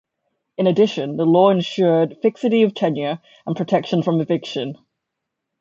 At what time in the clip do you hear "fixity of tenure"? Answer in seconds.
2.23-3.21